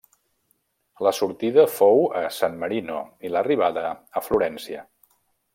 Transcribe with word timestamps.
La 1.07 1.11
sortida 1.17 1.65
fou 1.75 2.01
a 2.23 2.25
San 2.39 2.57
Marino 2.65 2.97
i 3.29 3.33
l'arribada 3.35 3.85
a 3.95 4.29
Florència. 4.31 4.83